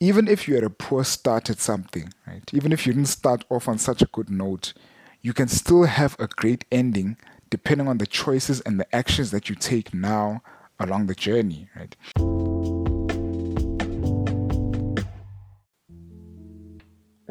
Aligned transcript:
even 0.00 0.26
if 0.26 0.48
you 0.48 0.54
had 0.54 0.64
a 0.64 0.70
poor 0.70 1.04
start 1.04 1.50
at 1.50 1.60
something, 1.60 2.12
right? 2.26 2.42
Even 2.52 2.72
if 2.72 2.86
you 2.86 2.92
didn't 2.94 3.08
start 3.08 3.44
off 3.50 3.68
on 3.68 3.78
such 3.78 4.00
a 4.00 4.06
good 4.06 4.30
note, 4.30 4.72
you 5.20 5.34
can 5.34 5.46
still 5.46 5.84
have 5.84 6.16
a 6.18 6.26
great 6.26 6.64
ending 6.72 7.18
depending 7.50 7.86
on 7.86 7.98
the 7.98 8.06
choices 8.06 8.60
and 8.62 8.80
the 8.80 8.94
actions 8.94 9.30
that 9.30 9.48
you 9.48 9.54
take 9.54 9.92
now 9.92 10.42
along 10.78 11.06
the 11.06 11.14
journey, 11.14 11.68
right? 11.76 11.94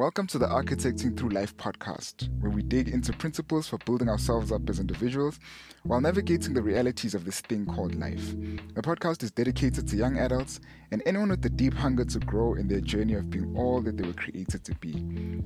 Welcome 0.09 0.25
to 0.25 0.39
the 0.39 0.47
Architecting 0.47 1.15
Through 1.15 1.29
Life 1.29 1.55
podcast, 1.55 2.29
where 2.41 2.49
we 2.49 2.63
dig 2.63 2.89
into 2.89 3.13
principles 3.13 3.67
for 3.67 3.77
building 3.85 4.09
ourselves 4.09 4.51
up 4.51 4.67
as 4.67 4.79
individuals 4.79 5.39
while 5.83 6.01
navigating 6.01 6.55
the 6.55 6.63
realities 6.63 7.13
of 7.13 7.25
this 7.25 7.41
thing 7.41 7.67
called 7.67 7.93
life. 7.93 8.31
The 8.73 8.81
podcast 8.81 9.21
is 9.21 9.29
dedicated 9.29 9.87
to 9.87 9.95
young 9.95 10.17
adults 10.17 10.61
and 10.89 11.03
anyone 11.05 11.29
with 11.29 11.43
the 11.43 11.49
deep 11.51 11.75
hunger 11.75 12.05
to 12.05 12.17
grow 12.21 12.55
in 12.55 12.67
their 12.67 12.81
journey 12.81 13.13
of 13.13 13.29
being 13.29 13.55
all 13.55 13.81
that 13.81 13.97
they 13.97 14.07
were 14.07 14.13
created 14.13 14.63
to 14.63 14.73
be. 14.77 14.93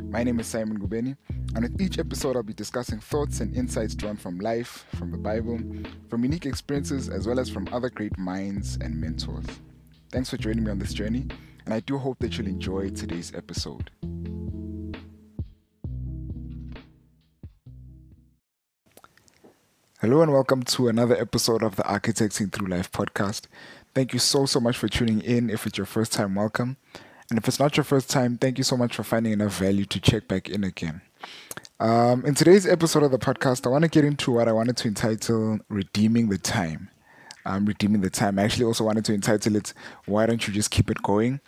My 0.05 0.23
name 0.23 0.39
is 0.39 0.47
Simon 0.47 0.79
Gubeni, 0.79 1.17
and 1.55 1.63
with 1.63 1.81
each 1.81 1.99
episode, 1.99 2.37
I'll 2.37 2.43
be 2.43 2.53
discussing 2.53 3.01
thoughts 3.01 3.41
and 3.41 3.53
insights 3.53 3.95
drawn 3.95 4.15
from 4.15 4.39
life, 4.39 4.85
from 4.95 5.11
the 5.11 5.17
Bible, 5.17 5.59
from 6.09 6.23
unique 6.23 6.45
experiences, 6.45 7.09
as 7.09 7.27
well 7.27 7.41
as 7.41 7.49
from 7.49 7.67
other 7.73 7.89
great 7.89 8.17
minds 8.17 8.77
and 8.79 8.95
mentors. 8.95 9.45
Thanks 10.09 10.29
for 10.29 10.37
joining 10.37 10.63
me 10.63 10.71
on 10.71 10.79
this 10.79 10.93
journey, 10.93 11.27
and 11.65 11.73
I 11.73 11.81
do 11.81 11.97
hope 11.97 12.19
that 12.19 12.37
you'll 12.37 12.47
enjoy 12.47 12.91
today's 12.91 13.33
episode. 13.35 13.91
Hello 20.03 20.21
and 20.21 20.33
welcome 20.33 20.63
to 20.63 20.89
another 20.89 21.15
episode 21.15 21.63
of 21.63 21.77
the 21.77 21.83
Architecting 21.83 22.51
Through 22.51 22.67
Life 22.67 22.91
podcast. 22.91 23.43
Thank 23.95 24.11
you 24.11 24.19
so, 24.19 24.45
so 24.45 24.59
much 24.59 24.75
for 24.75 24.89
tuning 24.89 25.21
in. 25.21 25.49
If 25.49 25.65
it's 25.65 25.77
your 25.77 25.85
first 25.85 26.11
time, 26.11 26.35
welcome. 26.35 26.75
And 27.29 27.39
if 27.39 27.47
it's 27.47 27.57
not 27.57 27.77
your 27.77 27.85
first 27.85 28.09
time, 28.09 28.37
thank 28.37 28.57
you 28.57 28.65
so 28.65 28.75
much 28.75 28.97
for 28.97 29.03
finding 29.03 29.31
enough 29.31 29.57
value 29.57 29.85
to 29.85 30.01
check 30.01 30.27
back 30.27 30.49
in 30.49 30.65
again. 30.65 30.99
Um, 31.79 32.25
in 32.25 32.35
today's 32.35 32.67
episode 32.67 33.03
of 33.03 33.11
the 33.11 33.17
podcast, 33.17 33.65
I 33.65 33.69
want 33.69 33.83
to 33.83 33.89
get 33.89 34.03
into 34.03 34.33
what 34.33 34.49
I 34.49 34.51
wanted 34.51 34.75
to 34.75 34.89
entitle 34.89 35.59
Redeeming 35.69 36.27
the 36.27 36.37
Time. 36.37 36.89
Um, 37.45 37.65
redeeming 37.65 38.01
the 38.01 38.09
time. 38.09 38.39
I 38.39 38.43
actually 38.43 38.65
also 38.65 38.83
wanted 38.83 39.05
to 39.05 39.13
entitle 39.13 39.55
it 39.55 39.73
Why 40.05 40.25
Don't 40.25 40.45
You 40.45 40.53
Just 40.53 40.71
Keep 40.71 40.91
It 40.91 41.01
Going? 41.01 41.39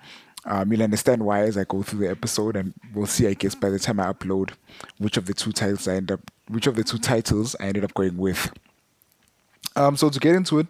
Um, 0.46 0.72
you'll 0.72 0.84
understand 0.84 1.26
why 1.26 1.42
as 1.42 1.58
I 1.58 1.66
go 1.66 1.84
through 1.84 2.00
the 2.00 2.10
episode, 2.10 2.56
and 2.56 2.74
we'll 2.94 3.06
see, 3.06 3.28
I 3.28 3.34
guess, 3.34 3.54
by 3.54 3.70
the 3.70 3.80
time 3.80 4.00
I 4.00 4.14
upload, 4.14 4.52
which 4.98 5.18
of 5.18 5.26
the 5.26 5.34
two 5.34 5.52
titles 5.52 5.90
I 5.90 5.96
end 5.96 6.10
up, 6.10 6.32
which 6.48 6.68
of 6.68 6.76
the 6.76 6.84
two 6.84 6.98
titles 6.98 7.56
I 7.60 7.66
ended 7.66 7.84
up 7.84 7.94
going 7.94 8.18
with. 8.18 8.52
Um, 9.76 9.98
so 9.98 10.10
to 10.10 10.20
get 10.20 10.36
into 10.36 10.60
it, 10.60 10.68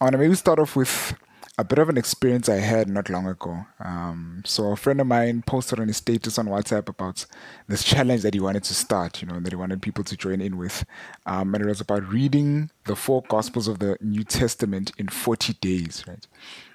I 0.00 0.04
want 0.04 0.12
to 0.12 0.18
maybe 0.18 0.34
start 0.34 0.58
off 0.58 0.74
with 0.74 1.14
a 1.58 1.64
bit 1.64 1.78
of 1.78 1.88
an 1.88 1.98
experience 1.98 2.48
I 2.48 2.56
had 2.56 2.88
not 2.88 3.10
long 3.10 3.26
ago. 3.26 3.66
Um, 3.78 4.42
so 4.44 4.72
a 4.72 4.76
friend 4.76 5.00
of 5.00 5.06
mine 5.06 5.42
posted 5.46 5.78
on 5.78 5.88
his 5.88 5.98
status 5.98 6.38
on 6.38 6.46
WhatsApp 6.46 6.88
about 6.88 7.26
this 7.68 7.84
challenge 7.84 8.22
that 8.22 8.34
he 8.34 8.40
wanted 8.40 8.64
to 8.64 8.74
start, 8.74 9.20
you 9.20 9.28
know, 9.28 9.38
that 9.38 9.52
he 9.52 9.56
wanted 9.56 9.82
people 9.82 10.02
to 10.04 10.16
join 10.16 10.40
in 10.40 10.56
with. 10.56 10.84
Um, 11.26 11.54
and 11.54 11.62
it 11.62 11.68
was 11.68 11.80
about 11.80 12.10
reading 12.10 12.70
the 12.84 12.96
four 12.96 13.22
Gospels 13.28 13.68
of 13.68 13.80
the 13.80 13.98
New 14.00 14.24
Testament 14.24 14.92
in 14.96 15.08
40 15.08 15.52
days, 15.54 16.04
right? 16.08 16.26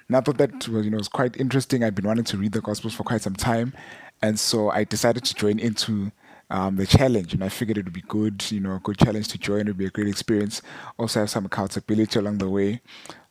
And 0.06 0.16
I 0.16 0.20
thought 0.20 0.38
that 0.38 0.68
was, 0.68 0.84
you 0.84 0.90
know, 0.90 0.98
was 0.98 1.08
quite 1.08 1.36
interesting. 1.36 1.82
I'd 1.82 1.94
been 1.94 2.06
wanting 2.06 2.24
to 2.24 2.38
read 2.38 2.52
the 2.52 2.60
Gospels 2.60 2.94
for 2.94 3.02
quite 3.02 3.20
some 3.20 3.36
time, 3.36 3.74
and 4.22 4.38
so 4.38 4.70
I 4.70 4.84
decided 4.84 5.24
to 5.24 5.34
join 5.34 5.58
into 5.58 6.12
um, 6.50 6.76
the 6.76 6.86
challenge. 6.86 7.34
And 7.34 7.44
I 7.44 7.48
figured 7.48 7.78
it 7.78 7.84
would 7.84 7.92
be 7.92 8.02
good, 8.02 8.50
you 8.50 8.60
know, 8.60 8.74
a 8.74 8.80
good 8.80 8.98
challenge 8.98 9.28
to 9.28 9.38
join. 9.38 9.62
It 9.62 9.68
would 9.68 9.78
be 9.78 9.86
a 9.86 9.90
great 9.90 10.08
experience. 10.08 10.62
Also 10.98 11.20
have 11.20 11.30
some 11.30 11.46
accountability 11.46 12.18
along 12.18 12.38
the 12.38 12.48
way. 12.48 12.80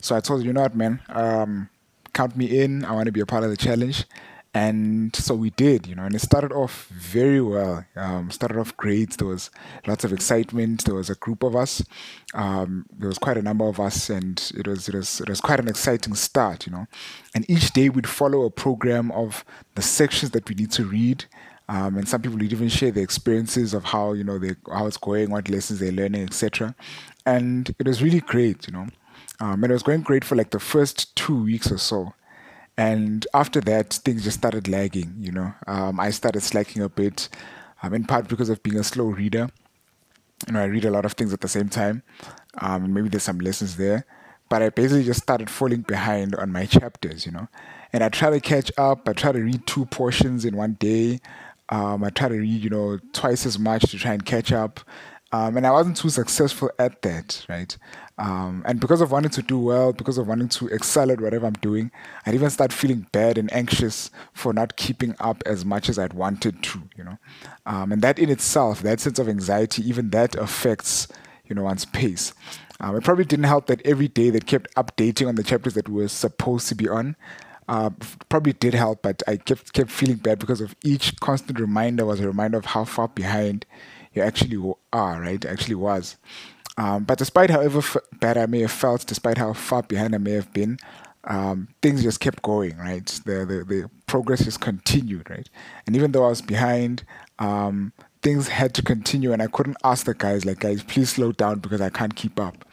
So 0.00 0.16
I 0.16 0.20
told 0.20 0.42
you, 0.42 0.48
you 0.48 0.52
know 0.52 0.62
what, 0.62 0.76
man, 0.76 1.00
um, 1.08 1.68
count 2.12 2.36
me 2.36 2.60
in. 2.60 2.84
I 2.84 2.92
want 2.92 3.06
to 3.06 3.12
be 3.12 3.20
a 3.20 3.26
part 3.26 3.44
of 3.44 3.50
the 3.50 3.56
challenge. 3.56 4.04
And 4.54 5.14
so 5.14 5.34
we 5.34 5.50
did, 5.50 5.86
you 5.86 5.94
know, 5.94 6.04
and 6.04 6.14
it 6.14 6.20
started 6.20 6.52
off 6.52 6.88
very 6.88 7.40
well. 7.40 7.84
Um, 7.94 8.30
started 8.30 8.58
off 8.58 8.76
great. 8.76 9.18
There 9.18 9.28
was 9.28 9.50
lots 9.86 10.04
of 10.04 10.12
excitement. 10.12 10.84
There 10.84 10.94
was 10.94 11.10
a 11.10 11.14
group 11.14 11.42
of 11.42 11.54
us. 11.54 11.84
Um, 12.32 12.86
there 12.98 13.08
was 13.08 13.18
quite 13.18 13.36
a 13.36 13.42
number 13.42 13.68
of 13.68 13.78
us, 13.78 14.08
and 14.08 14.50
it 14.56 14.66
was 14.66 14.88
it 14.88 14.94
was 14.94 15.20
it 15.20 15.28
was 15.28 15.42
quite 15.42 15.60
an 15.60 15.68
exciting 15.68 16.14
start, 16.14 16.66
you 16.66 16.72
know. 16.72 16.86
And 17.34 17.48
each 17.48 17.72
day 17.72 17.90
we'd 17.90 18.08
follow 18.08 18.44
a 18.44 18.50
program 18.50 19.12
of 19.12 19.44
the 19.74 19.82
sections 19.82 20.30
that 20.32 20.48
we 20.48 20.54
need 20.54 20.72
to 20.72 20.84
read. 20.86 21.26
Um, 21.68 21.98
and 21.98 22.08
some 22.08 22.22
people 22.22 22.38
would 22.38 22.52
even 22.52 22.68
share 22.68 22.90
their 22.90 23.04
experiences 23.04 23.74
of 23.74 23.84
how 23.84 24.14
you 24.14 24.24
know 24.24 24.38
they 24.38 24.54
how 24.72 24.86
it's 24.86 24.96
going, 24.96 25.30
what 25.30 25.50
lessons 25.50 25.80
they're 25.80 25.92
learning, 25.92 26.24
etc. 26.24 26.74
And 27.26 27.74
it 27.78 27.86
was 27.86 28.02
really 28.02 28.20
great, 28.20 28.66
you 28.66 28.72
know. 28.72 28.86
Um, 29.40 29.62
and 29.62 29.66
it 29.66 29.72
was 29.72 29.82
going 29.82 30.00
great 30.00 30.24
for 30.24 30.34
like 30.34 30.50
the 30.50 30.58
first 30.58 31.14
two 31.14 31.44
weeks 31.44 31.70
or 31.70 31.78
so. 31.78 32.14
And 32.76 33.26
after 33.34 33.60
that, 33.62 33.92
things 33.92 34.24
just 34.24 34.38
started 34.38 34.68
lagging, 34.68 35.14
you 35.18 35.32
know. 35.32 35.52
Um, 35.66 36.00
I 36.00 36.10
started 36.10 36.42
slacking 36.42 36.82
a 36.82 36.88
bit, 36.88 37.28
um, 37.82 37.92
in 37.92 38.04
part 38.04 38.28
because 38.28 38.48
of 38.48 38.62
being 38.62 38.78
a 38.78 38.84
slow 38.84 39.06
reader. 39.06 39.50
You 40.46 40.52
know, 40.52 40.60
I 40.60 40.66
read 40.66 40.84
a 40.84 40.90
lot 40.90 41.04
of 41.04 41.12
things 41.12 41.32
at 41.32 41.40
the 41.40 41.48
same 41.48 41.68
time. 41.68 42.02
Um, 42.60 42.94
maybe 42.94 43.08
there's 43.08 43.24
some 43.24 43.40
lessons 43.40 43.76
there. 43.76 44.06
But 44.48 44.62
I 44.62 44.70
basically 44.70 45.04
just 45.04 45.22
started 45.22 45.50
falling 45.50 45.82
behind 45.82 46.34
on 46.36 46.52
my 46.52 46.66
chapters, 46.66 47.26
you 47.26 47.32
know. 47.32 47.48
And 47.92 48.04
I 48.04 48.08
try 48.08 48.30
to 48.30 48.40
catch 48.40 48.70
up. 48.78 49.08
I 49.08 49.12
try 49.12 49.32
to 49.32 49.40
read 49.40 49.66
two 49.66 49.84
portions 49.86 50.44
in 50.44 50.56
one 50.56 50.74
day. 50.74 51.20
Um, 51.68 52.04
I 52.04 52.10
try 52.10 52.28
to 52.28 52.38
read, 52.38 52.62
you 52.62 52.70
know, 52.70 52.98
twice 53.12 53.46
as 53.46 53.58
much 53.58 53.90
to 53.90 53.98
try 53.98 54.12
and 54.12 54.24
catch 54.24 54.52
up. 54.52 54.80
Um, 55.30 55.58
and 55.58 55.66
I 55.66 55.70
wasn't 55.70 55.98
too 55.98 56.08
successful 56.08 56.70
at 56.78 57.02
that, 57.02 57.44
right? 57.50 57.76
Um, 58.16 58.62
and 58.66 58.80
because 58.80 59.02
of 59.02 59.12
wanting 59.12 59.30
to 59.32 59.42
do 59.42 59.58
well, 59.58 59.92
because 59.92 60.16
of 60.16 60.26
wanting 60.26 60.48
to 60.48 60.68
excel 60.68 61.10
at 61.10 61.20
whatever 61.20 61.46
I'm 61.46 61.52
doing, 61.54 61.90
I'd 62.24 62.34
even 62.34 62.48
start 62.48 62.72
feeling 62.72 63.06
bad 63.12 63.36
and 63.36 63.52
anxious 63.52 64.10
for 64.32 64.54
not 64.54 64.76
keeping 64.76 65.14
up 65.20 65.42
as 65.44 65.66
much 65.66 65.90
as 65.90 65.98
I'd 65.98 66.14
wanted 66.14 66.62
to, 66.62 66.82
you 66.96 67.04
know. 67.04 67.18
Um, 67.66 67.92
and 67.92 68.00
that 68.00 68.18
in 68.18 68.30
itself, 68.30 68.80
that 68.82 69.00
sense 69.00 69.18
of 69.18 69.28
anxiety, 69.28 69.86
even 69.86 70.10
that 70.10 70.34
affects, 70.34 71.08
you 71.44 71.54
know, 71.54 71.64
one's 71.64 71.84
pace. 71.84 72.32
Um, 72.80 72.96
it 72.96 73.04
probably 73.04 73.24
didn't 73.24 73.44
help 73.44 73.66
that 73.66 73.82
every 73.84 74.08
day 74.08 74.30
they 74.30 74.40
kept 74.40 74.74
updating 74.76 75.28
on 75.28 75.34
the 75.34 75.42
chapters 75.42 75.74
that 75.74 75.88
we 75.88 76.02
were 76.02 76.08
supposed 76.08 76.68
to 76.68 76.74
be 76.74 76.88
on. 76.88 77.16
Uh, 77.68 77.90
probably 78.30 78.54
did 78.54 78.74
help, 78.74 79.02
but 79.02 79.22
I 79.28 79.36
kept 79.36 79.74
kept 79.74 79.90
feeling 79.90 80.16
bad 80.16 80.38
because 80.38 80.60
of 80.62 80.74
each 80.82 81.20
constant 81.20 81.60
reminder 81.60 82.06
was 82.06 82.20
a 82.20 82.26
reminder 82.26 82.56
of 82.58 82.64
how 82.64 82.84
far 82.84 83.08
behind 83.08 83.66
you 84.14 84.22
actually 84.22 84.56
are, 84.92 85.20
right? 85.20 85.44
Actually 85.44 85.74
was. 85.74 86.16
Um, 86.78 87.04
but 87.04 87.18
despite 87.18 87.50
however 87.50 87.80
f- 87.80 87.96
bad 88.20 88.38
I 88.38 88.46
may 88.46 88.60
have 88.60 88.70
felt, 88.72 89.04
despite 89.06 89.36
how 89.36 89.52
far 89.52 89.82
behind 89.82 90.14
I 90.14 90.18
may 90.18 90.32
have 90.32 90.52
been, 90.52 90.78
um, 91.24 91.68
things 91.82 92.02
just 92.02 92.20
kept 92.20 92.42
going, 92.42 92.76
right? 92.78 93.06
The, 93.26 93.44
the, 93.44 93.64
the 93.64 93.90
progress 94.06 94.44
just 94.44 94.60
continued, 94.60 95.28
right? 95.28 95.48
And 95.86 95.96
even 95.96 96.12
though 96.12 96.24
I 96.24 96.28
was 96.28 96.40
behind, 96.40 97.04
um, 97.38 97.92
things 98.22 98.48
had 98.48 98.74
to 98.74 98.82
continue, 98.82 99.32
and 99.32 99.42
I 99.42 99.46
couldn't 99.46 99.76
ask 99.84 100.06
the 100.06 100.14
guys, 100.14 100.44
like, 100.44 100.60
guys, 100.60 100.82
please 100.82 101.10
slow 101.10 101.32
down 101.32 101.60
because 101.60 101.80
I 101.80 101.90
can't 101.90 102.14
keep 102.14 102.38
up. 102.40 102.64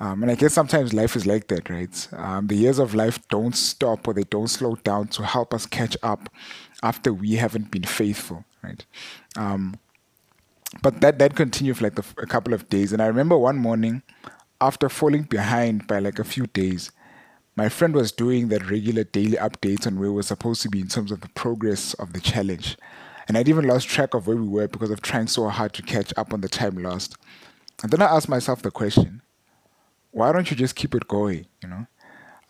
Um, 0.00 0.22
and 0.22 0.30
I 0.30 0.36
guess 0.36 0.54
sometimes 0.54 0.92
life 0.92 1.16
is 1.16 1.26
like 1.26 1.48
that, 1.48 1.68
right? 1.68 2.08
Um, 2.12 2.46
the 2.46 2.54
years 2.54 2.78
of 2.78 2.94
life 2.94 3.18
don't 3.28 3.56
stop 3.56 4.06
or 4.06 4.14
they 4.14 4.22
don't 4.24 4.48
slow 4.48 4.76
down 4.76 5.08
to 5.08 5.24
help 5.24 5.52
us 5.52 5.66
catch 5.66 5.96
up 6.02 6.28
after 6.82 7.12
we 7.12 7.34
haven't 7.34 7.70
been 7.70 7.82
faithful, 7.82 8.44
right? 8.62 8.84
Um, 9.36 9.78
but 10.82 11.00
that 11.00 11.18
that 11.18 11.34
continued 11.34 11.78
for 11.78 11.84
like 11.84 11.98
a, 11.98 12.04
a 12.22 12.26
couple 12.26 12.54
of 12.54 12.68
days. 12.68 12.92
And 12.92 13.02
I 13.02 13.06
remember 13.06 13.36
one 13.36 13.56
morning, 13.56 14.02
after 14.60 14.88
falling 14.88 15.22
behind 15.22 15.86
by 15.86 15.98
like 15.98 16.18
a 16.18 16.24
few 16.24 16.46
days, 16.46 16.92
my 17.56 17.68
friend 17.68 17.94
was 17.94 18.12
doing 18.12 18.48
that 18.48 18.70
regular 18.70 19.02
daily 19.02 19.36
updates 19.36 19.86
on 19.86 19.98
where 19.98 20.10
we 20.10 20.16
were 20.16 20.22
supposed 20.22 20.62
to 20.62 20.68
be 20.68 20.80
in 20.80 20.88
terms 20.88 21.10
of 21.10 21.22
the 21.22 21.28
progress 21.30 21.94
of 21.94 22.12
the 22.12 22.20
challenge. 22.20 22.76
And 23.28 23.36
I'd 23.36 23.48
even 23.48 23.66
lost 23.66 23.88
track 23.88 24.14
of 24.14 24.26
where 24.26 24.36
we 24.36 24.48
were 24.48 24.66
because 24.66 24.90
of 24.90 25.02
trying 25.02 25.26
so 25.26 25.46
hard 25.48 25.74
to 25.74 25.82
catch 25.82 26.12
up 26.16 26.32
on 26.32 26.40
the 26.40 26.48
time 26.48 26.82
lost. 26.82 27.16
And 27.82 27.92
then 27.92 28.02
I 28.02 28.06
asked 28.06 28.28
myself 28.28 28.62
the 28.62 28.70
question, 28.70 29.22
why 30.10 30.32
don't 30.32 30.50
you 30.50 30.56
just 30.56 30.74
keep 30.74 30.94
it 30.94 31.06
going, 31.06 31.46
you 31.62 31.68
know? 31.68 31.86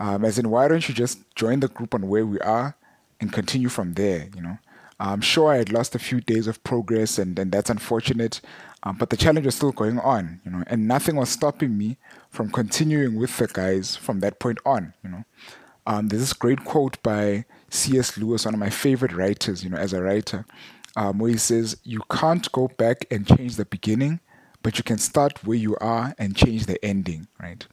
Um, 0.00 0.24
as 0.24 0.38
in, 0.38 0.48
why 0.48 0.68
don't 0.68 0.88
you 0.88 0.94
just 0.94 1.18
join 1.34 1.60
the 1.60 1.68
group 1.68 1.94
on 1.94 2.06
where 2.08 2.24
we 2.24 2.38
are 2.40 2.76
and 3.20 3.32
continue 3.32 3.68
from 3.68 3.94
there, 3.94 4.28
you 4.34 4.40
know? 4.40 4.58
I'm 5.00 5.20
sure 5.20 5.52
I 5.52 5.58
had 5.58 5.72
lost 5.72 5.94
a 5.94 5.98
few 5.98 6.20
days 6.20 6.46
of 6.46 6.62
progress, 6.64 7.18
and, 7.18 7.38
and 7.38 7.52
that's 7.52 7.70
unfortunate. 7.70 8.40
Um, 8.82 8.96
but 8.96 9.10
the 9.10 9.16
challenge 9.16 9.46
was 9.46 9.54
still 9.54 9.72
going 9.72 9.98
on, 9.98 10.40
you 10.44 10.50
know, 10.50 10.64
and 10.66 10.88
nothing 10.88 11.16
was 11.16 11.28
stopping 11.28 11.76
me 11.76 11.98
from 12.30 12.50
continuing 12.50 13.16
with 13.16 13.36
the 13.36 13.46
guys 13.48 13.96
from 13.96 14.20
that 14.20 14.38
point 14.38 14.58
on, 14.64 14.94
you 15.04 15.10
know. 15.10 15.24
Um, 15.86 16.08
there's 16.08 16.22
this 16.22 16.32
great 16.32 16.64
quote 16.64 17.02
by 17.02 17.44
C.S. 17.70 18.16
Lewis, 18.16 18.44
one 18.44 18.54
of 18.54 18.60
my 18.60 18.70
favorite 18.70 19.12
writers, 19.12 19.62
you 19.62 19.70
know, 19.70 19.76
as 19.76 19.92
a 19.92 20.02
writer, 20.02 20.44
um, 20.96 21.18
where 21.18 21.30
he 21.30 21.36
says, 21.36 21.76
"You 21.84 22.00
can't 22.10 22.50
go 22.52 22.68
back 22.68 23.06
and 23.10 23.26
change 23.26 23.56
the 23.56 23.64
beginning, 23.64 24.20
but 24.62 24.76
you 24.76 24.84
can 24.84 24.98
start 24.98 25.44
where 25.44 25.56
you 25.56 25.76
are 25.76 26.14
and 26.18 26.34
change 26.34 26.66
the 26.66 26.82
ending, 26.84 27.28
right? 27.40 27.66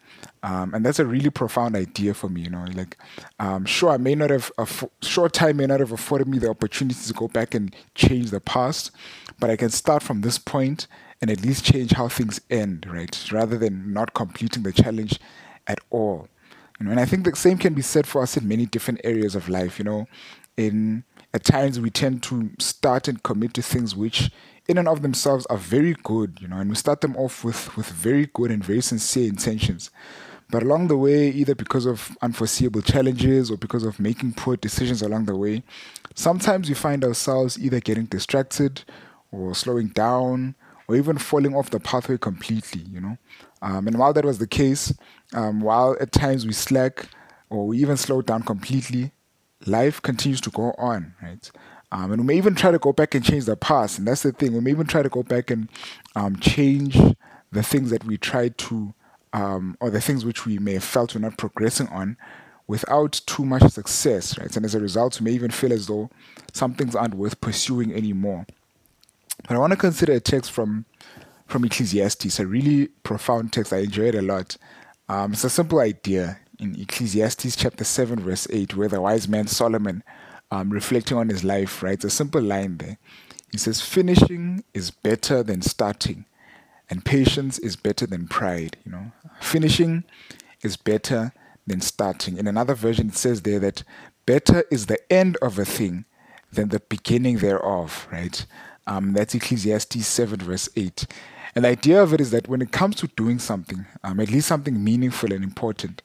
Um, 0.43 0.73
and 0.73 0.85
that's 0.85 0.99
a 0.99 1.05
really 1.05 1.29
profound 1.29 1.75
idea 1.75 2.13
for 2.13 2.29
me, 2.29 2.41
you 2.41 2.49
know. 2.49 2.65
Like, 2.73 2.97
um, 3.39 3.65
sure, 3.65 3.89
I 3.89 3.97
may 3.97 4.15
not 4.15 4.29
have, 4.29 4.51
aff- 4.57 4.83
short 5.01 5.33
time 5.33 5.57
may 5.57 5.65
not 5.65 5.79
have 5.79 5.91
afforded 5.91 6.27
me 6.27 6.37
the 6.37 6.49
opportunity 6.49 6.99
to 7.07 7.13
go 7.13 7.27
back 7.27 7.55
and 7.55 7.75
change 7.95 8.29
the 8.29 8.39
past, 8.39 8.91
but 9.39 9.49
I 9.49 9.55
can 9.55 9.69
start 9.69 10.03
from 10.03 10.21
this 10.21 10.37
point 10.37 10.87
and 11.21 11.31
at 11.31 11.41
least 11.41 11.65
change 11.65 11.91
how 11.91 12.07
things 12.07 12.39
end, 12.49 12.85
right? 12.89 13.31
Rather 13.31 13.57
than 13.57 13.91
not 13.91 14.13
completing 14.13 14.63
the 14.63 14.71
challenge 14.71 15.19
at 15.65 15.79
all. 15.89 16.27
You 16.79 16.85
know, 16.85 16.91
and 16.91 16.99
I 16.99 17.05
think 17.05 17.25
the 17.25 17.35
same 17.35 17.57
can 17.57 17.73
be 17.73 17.81
said 17.81 18.05
for 18.05 18.21
us 18.21 18.35
in 18.37 18.47
many 18.47 18.65
different 18.65 19.01
areas 19.03 19.35
of 19.35 19.49
life. 19.49 19.79
You 19.79 19.85
know, 19.85 20.07
in 20.57 21.03
at 21.33 21.43
times 21.43 21.79
we 21.79 21.89
tend 21.89 22.23
to 22.23 22.51
start 22.59 23.07
and 23.07 23.21
commit 23.23 23.53
to 23.55 23.61
things 23.61 23.95
which 23.95 24.31
in 24.67 24.77
and 24.77 24.87
of 24.87 25.01
themselves 25.01 25.45
are 25.47 25.57
very 25.57 25.95
good, 26.03 26.39
you 26.41 26.47
know, 26.47 26.57
and 26.57 26.69
we 26.69 26.75
start 26.75 27.01
them 27.01 27.15
off 27.17 27.43
with, 27.43 27.75
with 27.77 27.87
very 27.87 28.27
good 28.33 28.51
and 28.51 28.63
very 28.63 28.81
sincere 28.81 29.27
intentions. 29.27 29.91
But 30.49 30.63
along 30.63 30.87
the 30.87 30.97
way, 30.97 31.29
either 31.29 31.55
because 31.55 31.85
of 31.85 32.17
unforeseeable 32.21 32.81
challenges 32.81 33.51
or 33.51 33.57
because 33.57 33.83
of 33.83 33.99
making 33.99 34.33
poor 34.33 34.55
decisions 34.55 35.01
along 35.01 35.25
the 35.25 35.35
way, 35.35 35.63
sometimes 36.13 36.69
we 36.69 36.75
find 36.75 37.03
ourselves 37.03 37.59
either 37.59 37.79
getting 37.79 38.05
distracted 38.05 38.83
or 39.31 39.53
slowing 39.55 39.87
down 39.87 40.55
or 40.87 40.95
even 40.95 41.17
falling 41.17 41.55
off 41.55 41.69
the 41.69 41.79
pathway 41.79 42.17
completely, 42.17 42.81
you 42.91 43.01
know. 43.01 43.17
Um, 43.61 43.87
and 43.87 43.97
while 43.97 44.13
that 44.13 44.25
was 44.25 44.37
the 44.37 44.47
case, 44.47 44.93
um, 45.33 45.61
while 45.61 45.95
at 45.99 46.11
times 46.11 46.45
we 46.45 46.53
slack 46.53 47.07
or 47.49 47.67
we 47.67 47.79
even 47.79 47.97
slow 47.97 48.21
down 48.21 48.43
completely, 48.43 49.11
life 49.65 50.01
continues 50.01 50.41
to 50.41 50.49
go 50.49 50.73
on, 50.77 51.13
right? 51.21 51.51
Um, 51.91 52.11
and 52.11 52.21
we 52.21 52.27
may 52.27 52.37
even 52.37 52.55
try 52.55 52.71
to 52.71 52.79
go 52.79 52.91
back 52.93 53.15
and 53.15 53.23
change 53.23 53.45
the 53.45 53.55
past. 53.55 53.97
And 53.97 54.07
that's 54.07 54.23
the 54.23 54.31
thing. 54.31 54.53
We 54.53 54.59
may 54.59 54.71
even 54.71 54.87
try 54.87 55.01
to 55.01 55.09
go 55.09 55.23
back 55.23 55.49
and 55.49 55.69
um, 56.15 56.37
change 56.37 56.97
the 57.51 57.63
things 57.63 57.89
that 57.89 58.03
we 58.03 58.17
tried 58.17 58.57
to, 58.57 58.93
um, 59.33 59.77
or 59.79 59.89
the 59.89 60.01
things 60.01 60.25
which 60.25 60.45
we 60.45 60.59
may 60.59 60.73
have 60.73 60.83
felt 60.83 61.15
we're 61.15 61.21
not 61.21 61.37
progressing 61.37 61.87
on 61.87 62.17
without 62.67 63.21
too 63.25 63.45
much 63.45 63.63
success, 63.71 64.37
right? 64.37 64.55
And 64.55 64.65
as 64.65 64.75
a 64.75 64.79
result, 64.79 65.19
we 65.19 65.25
may 65.25 65.31
even 65.31 65.51
feel 65.51 65.71
as 65.71 65.87
though 65.87 66.09
some 66.51 66.73
things 66.73 66.95
aren't 66.95 67.13
worth 67.13 67.39
pursuing 67.39 67.93
anymore. 67.93 68.45
But 69.47 69.55
I 69.55 69.59
want 69.59 69.71
to 69.71 69.77
consider 69.77 70.13
a 70.13 70.19
text 70.19 70.51
from 70.51 70.85
from 71.47 71.63
Ecclesiastes, 71.63 72.39
a 72.39 72.47
really 72.47 72.87
profound 73.03 73.53
text. 73.53 73.71
I 73.71 73.77
enjoy 73.77 74.05
it 74.05 74.15
a 74.15 74.21
lot. 74.21 74.57
Um, 75.07 75.33
it's 75.33 75.43
a 75.43 75.49
simple 75.49 75.79
idea 75.79 76.39
in 76.59 76.79
Ecclesiastes 76.79 77.55
chapter 77.55 77.83
7, 77.83 78.19
verse 78.19 78.47
8, 78.49 78.75
where 78.75 78.87
the 78.87 78.99
wise 78.99 79.27
man 79.27 79.45
Solomon, 79.45 80.03
um, 80.49 80.71
reflecting 80.71 81.17
on 81.17 81.29
his 81.29 81.43
life, 81.43 81.83
writes 81.83 82.03
a 82.03 82.09
simple 82.09 82.41
line 82.41 82.77
there. 82.77 82.97
He 83.51 83.59
says, 83.59 83.79
Finishing 83.81 84.63
is 84.73 84.89
better 84.89 85.43
than 85.43 85.61
starting, 85.61 86.25
and 86.89 87.05
patience 87.05 87.59
is 87.59 87.75
better 87.75 88.07
than 88.07 88.27
pride. 88.27 88.77
You 88.83 88.91
know, 88.91 89.11
finishing 89.39 90.03
is 90.63 90.77
better 90.77 91.31
than 91.67 91.81
starting. 91.81 92.37
In 92.37 92.47
another 92.47 92.73
version, 92.73 93.09
it 93.09 93.15
says 93.15 93.43
there 93.43 93.59
that 93.59 93.83
better 94.25 94.63
is 94.71 94.87
the 94.87 94.99
end 95.13 95.37
of 95.43 95.59
a 95.59 95.65
thing 95.65 96.05
than 96.51 96.69
the 96.69 96.79
beginning 96.79 97.37
thereof, 97.37 98.07
right? 98.11 98.45
Um, 98.87 99.13
that's 99.13 99.33
Ecclesiastes 99.33 100.05
7, 100.05 100.39
verse 100.39 100.69
8. 100.75 101.05
And 101.55 101.65
the 101.65 101.69
idea 101.69 102.03
of 102.03 102.13
it 102.13 102.21
is 102.21 102.31
that 102.31 102.47
when 102.47 102.61
it 102.61 102.71
comes 102.71 102.95
to 102.97 103.07
doing 103.15 103.39
something, 103.39 103.85
um, 104.03 104.19
at 104.19 104.29
least 104.29 104.47
something 104.47 104.83
meaningful 104.83 105.31
and 105.31 105.43
important, 105.43 106.01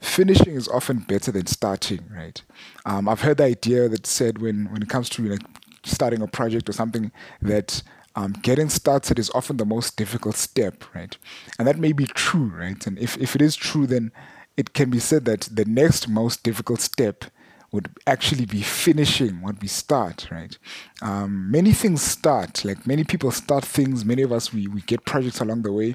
finishing 0.00 0.54
is 0.54 0.68
often 0.68 0.98
better 1.00 1.30
than 1.30 1.46
starting, 1.46 2.04
right? 2.10 2.42
Um, 2.84 3.08
I've 3.08 3.20
heard 3.20 3.36
the 3.36 3.44
idea 3.44 3.88
that 3.88 4.06
said 4.06 4.40
when, 4.40 4.66
when 4.72 4.82
it 4.82 4.88
comes 4.88 5.08
to 5.10 5.38
starting 5.84 6.22
a 6.22 6.26
project 6.26 6.68
or 6.68 6.72
something 6.72 7.12
that 7.42 7.82
um, 8.16 8.32
getting 8.32 8.70
started 8.70 9.18
is 9.18 9.30
often 9.34 9.58
the 9.58 9.66
most 9.66 9.96
difficult 9.96 10.36
step, 10.36 10.84
right? 10.94 11.16
And 11.58 11.68
that 11.68 11.78
may 11.78 11.92
be 11.92 12.06
true, 12.06 12.52
right? 12.56 12.86
And 12.86 12.98
if, 12.98 13.16
if 13.18 13.36
it 13.36 13.42
is 13.42 13.54
true, 13.54 13.86
then 13.86 14.10
it 14.56 14.72
can 14.72 14.88
be 14.88 14.98
said 14.98 15.26
that 15.26 15.42
the 15.52 15.66
next 15.66 16.08
most 16.08 16.42
difficult 16.42 16.80
step 16.80 17.26
would 17.72 17.90
actually 18.06 18.46
be 18.46 18.62
finishing 18.62 19.42
what 19.42 19.60
we 19.60 19.68
start, 19.68 20.28
right? 20.30 20.56
Um, 21.02 21.50
many 21.50 21.72
things 21.72 22.02
start, 22.02 22.64
like 22.64 22.86
many 22.86 23.04
people 23.04 23.30
start 23.30 23.64
things, 23.64 24.04
many 24.04 24.22
of 24.22 24.32
us, 24.32 24.52
we, 24.52 24.66
we 24.68 24.80
get 24.82 25.04
projects 25.04 25.40
along 25.40 25.62
the 25.62 25.72
way, 25.72 25.94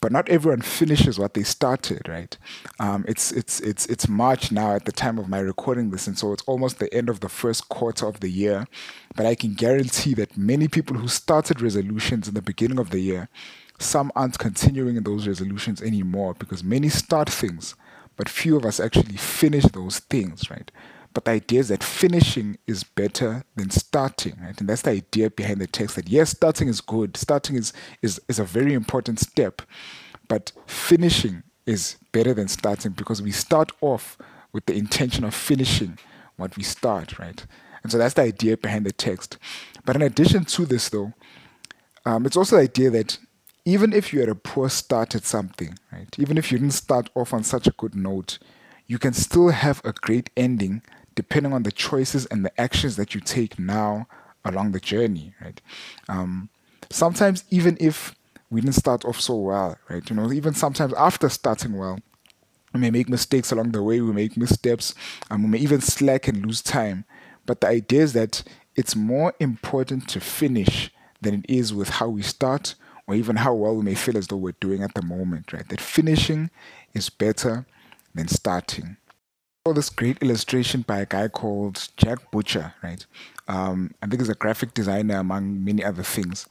but 0.00 0.12
not 0.12 0.28
everyone 0.28 0.62
finishes 0.62 1.18
what 1.18 1.34
they 1.34 1.42
started, 1.42 2.08
right? 2.08 2.36
Um, 2.78 3.04
it's, 3.06 3.32
it's, 3.32 3.60
it's, 3.60 3.86
it's 3.86 4.08
March 4.08 4.50
now 4.50 4.74
at 4.74 4.86
the 4.86 4.92
time 4.92 5.18
of 5.18 5.28
my 5.28 5.40
recording 5.40 5.90
this, 5.90 6.06
and 6.06 6.18
so 6.18 6.32
it's 6.32 6.42
almost 6.44 6.78
the 6.78 6.92
end 6.92 7.08
of 7.08 7.20
the 7.20 7.28
first 7.28 7.68
quarter 7.68 8.06
of 8.06 8.20
the 8.20 8.30
year. 8.30 8.66
But 9.14 9.26
I 9.26 9.34
can 9.34 9.54
guarantee 9.54 10.14
that 10.14 10.36
many 10.36 10.68
people 10.68 10.96
who 10.96 11.08
started 11.08 11.60
resolutions 11.60 12.28
in 12.28 12.34
the 12.34 12.42
beginning 12.42 12.78
of 12.78 12.90
the 12.90 13.00
year, 13.00 13.28
some 13.78 14.12
aren't 14.14 14.38
continuing 14.38 14.96
in 14.96 15.04
those 15.04 15.26
resolutions 15.26 15.82
anymore 15.82 16.34
because 16.34 16.62
many 16.62 16.88
start 16.88 17.30
things, 17.30 17.74
but 18.16 18.28
few 18.28 18.56
of 18.56 18.66
us 18.66 18.78
actually 18.78 19.16
finish 19.16 19.64
those 19.64 20.00
things, 20.00 20.50
right? 20.50 20.70
But 21.12 21.24
the 21.24 21.32
idea 21.32 21.60
is 21.60 21.68
that 21.68 21.82
finishing 21.82 22.58
is 22.66 22.84
better 22.84 23.44
than 23.56 23.70
starting, 23.70 24.36
right? 24.40 24.58
And 24.60 24.68
that's 24.68 24.82
the 24.82 24.90
idea 24.90 25.30
behind 25.30 25.60
the 25.60 25.66
text 25.66 25.96
that 25.96 26.08
yes, 26.08 26.30
starting 26.30 26.68
is 26.68 26.80
good. 26.80 27.16
Starting 27.16 27.56
is 27.56 27.72
is, 28.02 28.20
is 28.28 28.38
a 28.38 28.44
very 28.44 28.74
important 28.74 29.18
step, 29.18 29.62
but 30.28 30.52
finishing 30.66 31.42
is 31.66 31.96
better 32.12 32.32
than 32.32 32.48
starting 32.48 32.92
because 32.92 33.20
we 33.20 33.32
start 33.32 33.72
off 33.80 34.16
with 34.52 34.66
the 34.66 34.74
intention 34.74 35.24
of 35.24 35.34
finishing 35.34 35.98
what 36.36 36.56
we 36.56 36.62
start, 36.62 37.18
right? 37.18 37.44
And 37.82 37.90
so 37.90 37.98
that's 37.98 38.14
the 38.14 38.22
idea 38.22 38.56
behind 38.56 38.86
the 38.86 38.92
text. 38.92 39.38
But 39.84 39.96
in 39.96 40.02
addition 40.02 40.44
to 40.44 40.66
this, 40.66 40.88
though, 40.88 41.12
um, 42.04 42.26
it's 42.26 42.36
also 42.36 42.56
the 42.56 42.62
idea 42.62 42.90
that 42.90 43.18
even 43.64 43.92
if 43.92 44.12
you 44.12 44.20
had 44.20 44.28
a 44.28 44.34
poor 44.34 44.68
start 44.68 45.14
at 45.14 45.24
something, 45.24 45.78
right? 45.92 46.14
Even 46.18 46.38
if 46.38 46.50
you 46.50 46.58
didn't 46.58 46.72
start 46.72 47.10
off 47.14 47.32
on 47.32 47.44
such 47.44 47.66
a 47.66 47.72
good 47.72 47.94
note, 47.94 48.38
you 48.86 48.98
can 48.98 49.12
still 49.12 49.48
have 49.50 49.80
a 49.84 49.92
great 49.92 50.30
ending 50.36 50.82
depending 51.14 51.52
on 51.52 51.62
the 51.62 51.72
choices 51.72 52.26
and 52.26 52.44
the 52.44 52.60
actions 52.60 52.96
that 52.96 53.14
you 53.14 53.20
take 53.20 53.58
now 53.58 54.06
along 54.44 54.72
the 54.72 54.80
journey, 54.80 55.34
right? 55.40 55.60
Um, 56.08 56.48
sometimes 56.90 57.44
even 57.50 57.76
if 57.80 58.14
we 58.50 58.60
didn't 58.60 58.74
start 58.74 59.04
off 59.04 59.20
so 59.20 59.36
well, 59.36 59.78
right? 59.88 60.08
You 60.08 60.16
know, 60.16 60.32
even 60.32 60.54
sometimes 60.54 60.92
after 60.94 61.28
starting 61.28 61.76
well, 61.76 61.98
we 62.72 62.80
may 62.80 62.90
make 62.90 63.08
mistakes 63.08 63.52
along 63.52 63.72
the 63.72 63.82
way, 63.82 64.00
we 64.00 64.12
make 64.12 64.36
missteps, 64.36 64.94
and 65.30 65.42
we 65.42 65.50
may 65.50 65.58
even 65.58 65.80
slack 65.80 66.28
and 66.28 66.44
lose 66.44 66.62
time. 66.62 67.04
But 67.46 67.60
the 67.60 67.68
idea 67.68 68.02
is 68.02 68.12
that 68.12 68.42
it's 68.76 68.94
more 68.94 69.34
important 69.40 70.08
to 70.10 70.20
finish 70.20 70.92
than 71.20 71.34
it 71.34 71.46
is 71.48 71.74
with 71.74 71.88
how 71.88 72.08
we 72.08 72.22
start 72.22 72.74
or 73.06 73.14
even 73.14 73.36
how 73.36 73.54
well 73.54 73.76
we 73.76 73.82
may 73.82 73.94
feel 73.94 74.16
as 74.16 74.28
though 74.28 74.36
we're 74.36 74.54
doing 74.60 74.82
at 74.82 74.94
the 74.94 75.02
moment, 75.02 75.52
right? 75.52 75.68
That 75.68 75.80
finishing 75.80 76.50
is 76.94 77.10
better 77.10 77.66
than 78.14 78.28
starting 78.28 78.96
saw 79.66 79.74
this 79.74 79.90
great 79.90 80.16
illustration 80.22 80.82
by 80.86 81.00
a 81.00 81.06
guy 81.06 81.28
called 81.28 81.88
Jack 81.98 82.30
Butcher, 82.30 82.72
right? 82.82 83.04
Um, 83.46 83.94
I 84.00 84.06
think 84.06 84.22
he's 84.22 84.30
a 84.30 84.34
graphic 84.34 84.72
designer 84.72 85.18
among 85.18 85.62
many 85.62 85.84
other 85.84 86.02
things. 86.02 86.46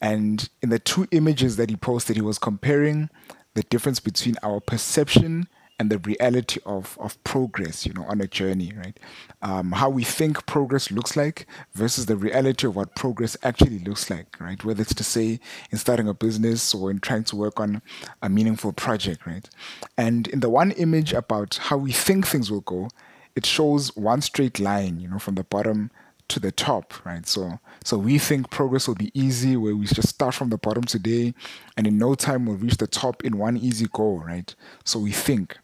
And 0.00 0.48
in 0.62 0.68
the 0.68 0.78
two 0.78 1.08
images 1.10 1.56
that 1.56 1.70
he 1.70 1.76
posted, 1.76 2.14
he 2.14 2.22
was 2.22 2.38
comparing 2.38 3.10
the 3.54 3.64
difference 3.64 3.98
between 3.98 4.36
our 4.44 4.60
perception 4.60 5.48
and 5.78 5.90
the 5.90 5.98
reality 5.98 6.60
of, 6.64 6.96
of 7.00 7.22
progress, 7.24 7.84
you 7.84 7.92
know, 7.92 8.04
on 8.04 8.20
a 8.20 8.26
journey, 8.26 8.72
right? 8.76 8.98
Um, 9.42 9.72
how 9.72 9.90
we 9.90 10.04
think 10.04 10.46
progress 10.46 10.90
looks 10.90 11.16
like 11.16 11.46
versus 11.72 12.06
the 12.06 12.16
reality 12.16 12.66
of 12.66 12.76
what 12.76 12.94
progress 12.94 13.36
actually 13.42 13.80
looks 13.80 14.08
like, 14.08 14.40
right? 14.40 14.62
Whether 14.64 14.82
it's 14.82 14.94
to 14.94 15.04
say 15.04 15.40
in 15.70 15.78
starting 15.78 16.08
a 16.08 16.14
business 16.14 16.74
or 16.74 16.90
in 16.90 17.00
trying 17.00 17.24
to 17.24 17.36
work 17.36 17.58
on 17.58 17.82
a 18.22 18.28
meaningful 18.28 18.72
project, 18.72 19.26
right? 19.26 19.48
And 19.96 20.28
in 20.28 20.40
the 20.40 20.50
one 20.50 20.70
image 20.72 21.12
about 21.12 21.56
how 21.56 21.78
we 21.78 21.92
think 21.92 22.26
things 22.26 22.50
will 22.50 22.60
go, 22.60 22.88
it 23.34 23.46
shows 23.46 23.96
one 23.96 24.20
straight 24.20 24.60
line, 24.60 25.00
you 25.00 25.08
know, 25.08 25.18
from 25.18 25.34
the 25.34 25.44
bottom 25.44 25.90
to 26.32 26.40
the 26.40 26.52
top, 26.52 27.04
right? 27.04 27.26
So 27.26 27.58
so 27.84 27.98
we 27.98 28.18
think 28.18 28.50
progress 28.50 28.86
will 28.86 28.94
be 28.94 29.10
easy, 29.14 29.56
where 29.56 29.74
we 29.74 29.86
just 29.86 30.08
start 30.08 30.34
from 30.34 30.50
the 30.50 30.58
bottom 30.58 30.84
today, 30.84 31.34
and 31.76 31.86
in 31.86 31.98
no 31.98 32.14
time 32.14 32.46
we'll 32.46 32.56
reach 32.56 32.76
the 32.76 32.86
top 32.86 33.24
in 33.24 33.38
one 33.38 33.56
easy 33.56 33.86
go, 33.92 34.16
right? 34.16 34.54
So 34.84 34.98
we 34.98 35.12
think. 35.12 35.58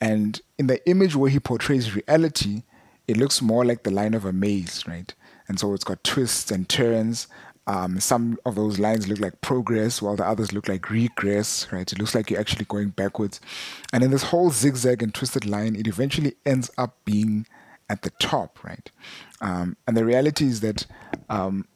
And 0.00 0.40
in 0.58 0.66
the 0.66 0.86
image 0.88 1.16
where 1.16 1.30
he 1.30 1.40
portrays 1.40 1.94
reality, 1.94 2.62
it 3.08 3.16
looks 3.16 3.40
more 3.40 3.64
like 3.64 3.82
the 3.82 3.90
line 3.90 4.14
of 4.14 4.24
a 4.24 4.32
maze, 4.32 4.84
right? 4.86 5.14
And 5.48 5.58
so 5.58 5.72
it's 5.74 5.84
got 5.84 6.04
twists 6.04 6.50
and 6.50 6.68
turns. 6.68 7.26
Um, 7.66 7.98
some 7.98 8.38
of 8.44 8.56
those 8.56 8.78
lines 8.78 9.08
look 9.08 9.20
like 9.20 9.40
progress, 9.40 10.02
while 10.02 10.16
the 10.16 10.26
others 10.26 10.52
look 10.52 10.68
like 10.68 10.90
regress, 10.90 11.66
right? 11.72 11.90
It 11.90 11.98
looks 11.98 12.14
like 12.14 12.30
you're 12.30 12.40
actually 12.40 12.66
going 12.66 12.90
backwards. 12.90 13.40
And 13.92 14.04
in 14.04 14.10
this 14.10 14.24
whole 14.24 14.50
zigzag 14.50 15.02
and 15.02 15.14
twisted 15.14 15.46
line, 15.46 15.74
it 15.74 15.86
eventually 15.86 16.34
ends 16.44 16.70
up 16.76 16.98
being 17.06 17.46
at 17.88 18.02
the 18.02 18.10
top, 18.18 18.62
right? 18.64 18.90
Um, 19.40 19.76
and 19.86 19.96
the 19.96 20.04
reality 20.04 20.46
is 20.46 20.60
that 20.60 20.86
um, 21.28 21.66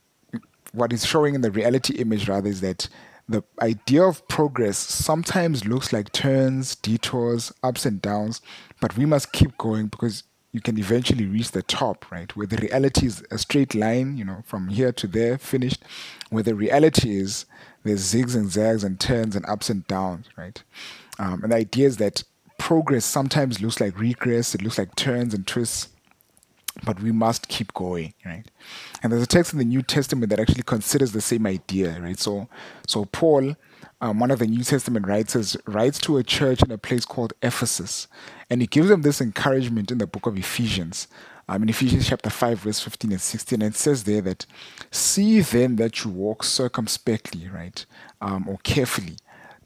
what 0.72 0.92
is 0.92 1.04
showing 1.04 1.34
in 1.34 1.40
the 1.40 1.50
reality 1.50 1.94
image 1.96 2.28
rather 2.28 2.48
is 2.48 2.60
that 2.60 2.88
the 3.28 3.42
idea 3.60 4.02
of 4.02 4.26
progress 4.28 4.78
sometimes 4.78 5.66
looks 5.66 5.92
like 5.92 6.12
turns, 6.12 6.74
detours, 6.74 7.52
ups 7.62 7.84
and 7.84 8.00
downs, 8.00 8.40
but 8.80 8.96
we 8.96 9.04
must 9.04 9.32
keep 9.32 9.56
going 9.58 9.88
because 9.88 10.22
you 10.52 10.62
can 10.62 10.78
eventually 10.78 11.26
reach 11.26 11.50
the 11.50 11.62
top, 11.62 12.10
right? 12.10 12.34
Where 12.34 12.46
the 12.46 12.56
reality 12.56 13.06
is 13.06 13.22
a 13.30 13.36
straight 13.36 13.74
line, 13.74 14.16
you 14.16 14.24
know, 14.24 14.42
from 14.46 14.68
here 14.68 14.92
to 14.92 15.06
there, 15.06 15.36
finished. 15.36 15.82
Where 16.30 16.42
the 16.42 16.54
reality 16.54 17.18
is 17.18 17.44
there's 17.84 18.12
zigs 18.12 18.34
and 18.34 18.50
zags 18.50 18.82
and 18.82 18.98
turns 18.98 19.36
and 19.36 19.44
ups 19.46 19.68
and 19.68 19.86
downs, 19.86 20.26
right? 20.36 20.62
Um, 21.18 21.42
and 21.42 21.52
the 21.52 21.56
idea 21.56 21.86
is 21.86 21.98
that 21.98 22.24
progress 22.58 23.04
sometimes 23.04 23.60
looks 23.60 23.80
like 23.80 23.98
regress, 23.98 24.54
it 24.54 24.62
looks 24.62 24.78
like 24.78 24.94
turns 24.96 25.34
and 25.34 25.46
twists, 25.46 25.88
but 26.84 27.02
we 27.02 27.12
must 27.12 27.48
keep 27.48 27.72
going, 27.74 28.14
right? 28.24 28.44
And 29.02 29.12
there's 29.12 29.22
a 29.22 29.26
text 29.26 29.52
in 29.52 29.58
the 29.58 29.64
New 29.64 29.82
Testament 29.82 30.30
that 30.30 30.40
actually 30.40 30.62
considers 30.62 31.12
the 31.12 31.20
same 31.20 31.46
idea, 31.46 32.00
right? 32.00 32.18
So, 32.18 32.48
so 32.86 33.04
Paul, 33.06 33.56
um, 34.00 34.20
one 34.20 34.30
of 34.30 34.38
the 34.38 34.46
New 34.46 34.64
Testament 34.64 35.06
writers, 35.06 35.56
writes 35.66 35.98
to 36.00 36.16
a 36.18 36.22
church 36.22 36.62
in 36.62 36.70
a 36.70 36.78
place 36.78 37.04
called 37.04 37.32
Ephesus, 37.42 38.06
and 38.48 38.60
he 38.60 38.66
gives 38.66 38.88
them 38.88 39.02
this 39.02 39.20
encouragement 39.20 39.90
in 39.90 39.98
the 39.98 40.06
book 40.06 40.26
of 40.26 40.36
Ephesians. 40.38 41.08
um, 41.48 41.62
in 41.62 41.68
Ephesians 41.70 42.06
chapter 42.08 42.30
5, 42.30 42.60
verse 42.60 42.80
15 42.80 43.12
and 43.12 43.20
16. 43.20 43.62
And 43.62 43.74
it 43.74 43.78
says 43.78 44.04
there 44.04 44.20
that, 44.20 44.44
See 44.90 45.40
then 45.40 45.76
that 45.76 46.04
you 46.04 46.10
walk 46.10 46.44
circumspectly, 46.44 47.48
right? 47.48 47.84
Um, 48.20 48.46
or 48.48 48.58
carefully, 48.62 49.16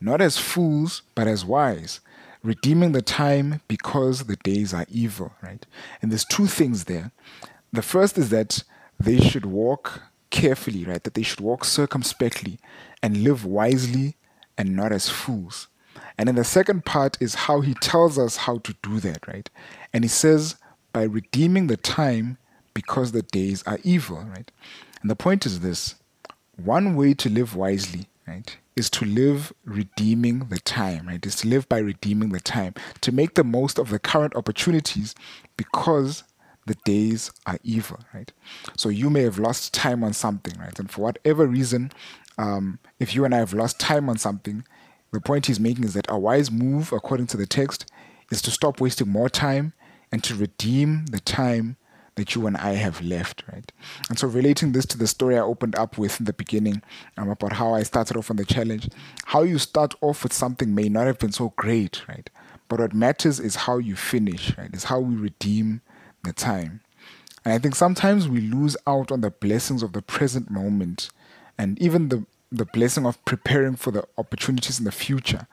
not 0.00 0.21
as 0.21 0.38
fools, 0.38 1.02
but 1.14 1.26
as 1.26 1.45
wise, 1.45 2.00
redeeming 2.42 2.92
the 2.92 3.02
time 3.02 3.61
because 3.68 4.25
the 4.25 4.37
days 4.37 4.75
are 4.75 4.87
evil, 4.88 5.32
right? 5.42 5.64
And 6.00 6.11
there's 6.11 6.25
two 6.25 6.46
things 6.46 6.84
there. 6.84 7.12
The 7.72 7.82
first 7.82 8.18
is 8.18 8.30
that 8.30 8.64
they 8.99 9.20
should 9.20 9.46
walk 9.46 10.02
carefully, 10.30 10.84
right? 10.84 11.02
That 11.02 11.14
they 11.14 11.22
should 11.22 11.40
walk 11.40 11.64
circumspectly 11.64 12.58
and 13.02 13.25
live 13.25 13.44
wisely 13.44 14.16
and 14.58 14.75
not 14.76 14.92
as 14.92 15.08
fools. 15.08 15.68
And 16.18 16.28
then 16.28 16.34
the 16.34 16.44
second 16.44 16.84
part 16.84 17.20
is 17.20 17.34
how 17.34 17.61
he 17.61 17.75
tells 17.75 18.18
us 18.18 18.38
how 18.38 18.58
to 18.58 18.75
do 18.82 19.00
that, 19.00 19.26
right? 19.26 19.49
And 19.92 20.04
he 20.04 20.08
says, 20.08 20.56
by 20.92 21.04
redeeming 21.04 21.66
the 21.68 21.76
time 21.76 22.38
because 22.75 23.12
the 23.12 23.22
days 23.22 23.62
are 23.64 23.78
evil, 23.82 24.18
right? 24.18 24.50
And 25.00 25.11
the 25.11 25.16
point 25.16 25.46
is 25.46 25.61
this 25.61 25.96
one 26.56 26.96
way 26.96 27.14
to 27.14 27.28
live 27.28 27.56
wisely, 27.56 28.06
right, 28.26 28.56
is 28.76 28.88
to 28.90 29.04
live 29.04 29.52
redeeming 29.64 30.48
the 30.48 30.58
time, 30.60 31.06
right? 31.06 31.24
Is 31.24 31.36
to 31.36 31.48
live 31.48 31.68
by 31.68 31.78
redeeming 31.78 32.30
the 32.30 32.40
time, 32.40 32.74
to 33.00 33.12
make 33.12 33.34
the 33.34 33.44
most 33.44 33.78
of 33.78 33.90
the 33.90 33.98
current 33.98 34.34
opportunities 34.34 35.14
because 35.56 36.24
the 36.66 36.76
days 36.84 37.30
are 37.46 37.58
evil, 37.62 37.98
right? 38.14 38.32
So 38.76 38.88
you 38.88 39.10
may 39.10 39.22
have 39.22 39.38
lost 39.38 39.74
time 39.74 40.04
on 40.04 40.12
something, 40.12 40.58
right? 40.58 40.78
And 40.78 40.90
for 40.90 41.02
whatever 41.02 41.46
reason, 41.46 41.92
um, 42.38 42.78
if 42.98 43.14
you 43.14 43.24
and 43.24 43.34
I 43.34 43.38
have 43.38 43.52
lost 43.52 43.80
time 43.80 44.08
on 44.08 44.18
something, 44.18 44.64
the 45.12 45.20
point 45.20 45.46
he's 45.46 45.60
making 45.60 45.84
is 45.84 45.94
that 45.94 46.06
a 46.08 46.18
wise 46.18 46.50
move, 46.50 46.92
according 46.92 47.26
to 47.28 47.36
the 47.36 47.46
text, 47.46 47.90
is 48.30 48.40
to 48.42 48.50
stop 48.50 48.80
wasting 48.80 49.08
more 49.08 49.28
time 49.28 49.74
and 50.10 50.24
to 50.24 50.34
redeem 50.34 51.06
the 51.06 51.20
time 51.20 51.76
that 52.16 52.35
you 52.35 52.47
and 52.47 52.57
I 52.57 52.75
have 52.75 53.00
left, 53.00 53.42
right? 53.50 53.71
And 54.09 54.19
so, 54.19 54.28
relating 54.28 54.73
this 54.73 54.87
to 54.87 54.99
the 54.99 55.07
story 55.07 55.37
I 55.37 55.42
opened 55.42 55.75
up 55.76 55.99
with 55.99 56.21
in 56.21 56.26
the 56.26 56.33
beginning 56.33 56.83
um, 57.16 57.31
about 57.31 57.54
how 57.54 57.75
I 57.75 57.83
started 57.83 58.16
off 58.16 58.31
on 58.31 58.37
the 58.37 58.45
challenge, 58.45 58.88
how 59.26 59.42
you 59.42 59.59
start 59.59 59.95
off 60.00 60.23
with 60.23 60.33
something 60.33 60.75
may 60.75 60.88
not 60.88 61.07
have 61.07 61.19
been 61.19 61.33
so 61.33 61.52
great, 61.57 62.07
right? 62.09 62.28
But 62.69 62.81
what 62.81 62.95
matters 62.95 63.40
is 63.40 63.57
how 63.57 63.78
you 63.78 63.97
finish, 63.97 64.57
right? 64.57 64.75
Is 64.75 64.85
how 64.85 65.00
we 65.00 65.14
redeem 65.14 65.83
the 66.25 66.33
time. 66.33 66.81
And 67.45 67.54
I 67.54 67.59
think 67.59 67.75
sometimes 67.75 68.28
we 68.28 68.40
lose 68.40 68.76
out 68.87 69.11
on 69.11 69.21
the 69.21 69.31
blessings 69.31 69.83
of 69.83 69.92
the 69.92 70.02
present 70.02 70.50
moment 70.50 71.11
and 71.59 71.81
even 71.81 72.09
the, 72.09 72.25
the 72.50 72.64
blessing 72.64 73.04
of 73.04 73.23
preparing 73.25 73.76
for 73.76 73.90
the 73.90 74.04
opportunities 74.16 74.78
in 74.78 74.85
the 74.85 74.92
future 74.92 75.47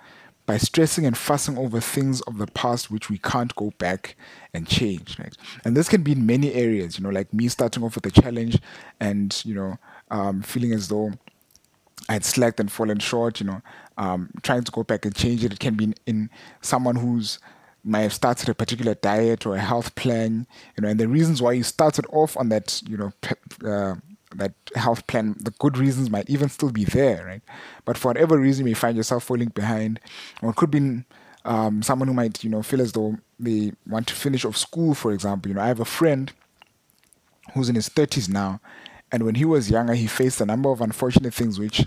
by 0.49 0.57
stressing 0.57 1.05
and 1.05 1.15
fussing 1.15 1.59
over 1.59 1.79
things 1.79 2.21
of 2.21 2.39
the 2.39 2.47
past 2.47 2.89
which 2.89 3.07
we 3.07 3.19
can't 3.19 3.55
go 3.55 3.71
back 3.77 4.15
and 4.51 4.67
change 4.67 5.19
right 5.19 5.37
and 5.63 5.77
this 5.77 5.87
can 5.87 6.01
be 6.01 6.13
in 6.13 6.25
many 6.25 6.51
areas 6.55 6.97
you 6.97 7.03
know 7.03 7.11
like 7.11 7.31
me 7.31 7.47
starting 7.47 7.83
off 7.83 7.93
with 7.93 8.05
a 8.07 8.09
challenge 8.09 8.57
and 8.99 9.43
you 9.45 9.53
know 9.53 9.77
um, 10.09 10.41
feeling 10.41 10.73
as 10.73 10.87
though 10.87 11.11
I 12.07 12.13
had 12.13 12.25
slacked 12.25 12.59
and 12.59 12.71
fallen 12.71 12.97
short, 12.97 13.39
you 13.39 13.45
know, 13.45 13.61
um, 13.95 14.31
trying 14.41 14.63
to 14.63 14.71
go 14.71 14.83
back 14.83 15.05
and 15.05 15.13
change 15.13 15.45
it. 15.45 15.53
It 15.53 15.59
can 15.59 15.75
be 15.75 15.83
in, 15.83 15.95
in 16.07 16.29
someone 16.59 16.95
who's 16.95 17.37
might 17.83 18.01
have 18.01 18.13
started 18.13 18.49
a 18.49 18.55
particular 18.55 18.95
diet 18.95 19.45
or 19.45 19.55
a 19.55 19.59
health 19.59 19.93
plan, 19.93 20.47
you 20.75 20.81
know, 20.81 20.87
and 20.89 20.99
the 20.99 21.07
reasons 21.07 21.39
why 21.39 21.51
you 21.51 21.61
started 21.61 22.07
off 22.11 22.35
on 22.35 22.49
that, 22.49 22.81
you 22.89 22.97
know, 22.97 23.13
uh, 23.63 23.93
that 24.35 24.53
health 24.75 25.07
plan, 25.07 25.35
the 25.39 25.51
good 25.59 25.77
reasons 25.77 26.09
might 26.09 26.29
even 26.29 26.49
still 26.49 26.71
be 26.71 26.83
there, 26.83 27.25
right? 27.25 27.41
But 27.85 27.97
for 27.97 28.09
whatever 28.09 28.37
reason, 28.37 28.65
you 28.65 28.71
may 28.71 28.75
find 28.75 28.95
yourself 28.95 29.23
falling 29.23 29.49
behind, 29.49 29.99
or 30.41 30.51
it 30.51 30.55
could 30.55 30.71
be 30.71 31.03
um, 31.45 31.81
someone 31.81 32.07
who 32.07 32.13
might, 32.13 32.43
you 32.43 32.49
know, 32.49 32.61
feel 32.61 32.81
as 32.81 32.91
though 32.91 33.17
they 33.39 33.73
want 33.87 34.07
to 34.07 34.15
finish 34.15 34.45
off 34.45 34.57
school, 34.57 34.93
for 34.93 35.11
example. 35.11 35.49
You 35.49 35.55
know, 35.55 35.61
I 35.61 35.67
have 35.67 35.79
a 35.79 35.85
friend 35.85 36.31
who's 37.53 37.69
in 37.69 37.75
his 37.75 37.89
30s 37.89 38.29
now, 38.29 38.61
and 39.11 39.23
when 39.23 39.35
he 39.35 39.45
was 39.45 39.71
younger, 39.71 39.93
he 39.93 40.07
faced 40.07 40.41
a 40.41 40.45
number 40.45 40.69
of 40.69 40.81
unfortunate 40.81 41.33
things 41.33 41.57
which 41.57 41.85